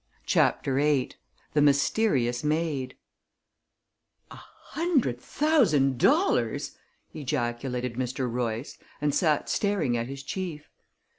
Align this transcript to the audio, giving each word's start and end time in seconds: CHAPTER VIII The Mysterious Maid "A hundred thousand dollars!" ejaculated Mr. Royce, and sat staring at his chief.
CHAPTER 0.25 0.77
VIII 0.77 1.11
The 1.53 1.61
Mysterious 1.61 2.43
Maid 2.43 2.95
"A 4.31 4.35
hundred 4.41 5.21
thousand 5.21 5.99
dollars!" 5.99 6.75
ejaculated 7.13 7.93
Mr. 7.93 8.27
Royce, 8.27 8.79
and 8.99 9.13
sat 9.13 9.47
staring 9.47 9.95
at 9.95 10.07
his 10.07 10.23
chief. 10.23 10.71